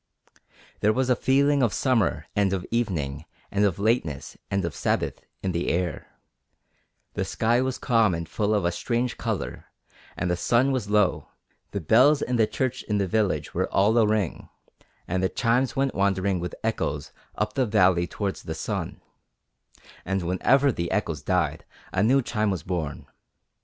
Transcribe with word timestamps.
There 0.79 0.91
was 0.93 1.11
a 1.11 1.15
feeling 1.15 1.61
of 1.61 1.75
summer 1.75 2.25
and 2.35 2.53
of 2.53 2.65
evening 2.71 3.25
and 3.51 3.63
of 3.63 3.77
lateness 3.77 4.35
and 4.49 4.65
of 4.65 4.73
Sabbath 4.73 5.21
in 5.43 5.51
the 5.51 5.67
air; 5.69 6.17
the 7.13 7.23
sky 7.23 7.61
was 7.61 7.77
calm 7.77 8.15
and 8.15 8.27
full 8.27 8.55
of 8.55 8.65
a 8.65 8.71
strange 8.71 9.15
colour, 9.17 9.65
and 10.17 10.31
the 10.31 10.35
sun 10.35 10.71
was 10.71 10.89
low; 10.89 11.27
the 11.69 11.79
bells 11.79 12.23
in 12.23 12.37
the 12.37 12.47
church 12.47 12.81
in 12.81 12.97
the 12.97 13.05
village 13.05 13.53
were 13.53 13.71
all 13.71 13.95
a 13.99 14.07
ring, 14.07 14.49
and 15.07 15.21
the 15.21 15.29
chimes 15.29 15.75
went 15.75 15.93
wandering 15.93 16.39
with 16.39 16.55
echoes 16.63 17.11
up 17.35 17.53
the 17.53 17.67
valley 17.67 18.07
towards 18.07 18.41
the 18.41 18.55
sun, 18.55 19.01
and 20.03 20.23
whenever 20.23 20.71
the 20.71 20.89
echoes 20.89 21.21
died 21.21 21.63
a 21.93 22.01
new 22.01 22.23
chime 22.23 22.49
was 22.49 22.63
born. 22.63 23.05